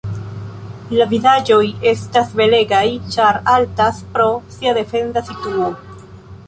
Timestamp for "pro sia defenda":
4.17-5.27